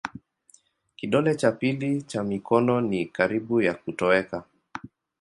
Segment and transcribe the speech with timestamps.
[0.95, 4.43] Kidole cha pili cha mikono ni karibu ya kutoweka.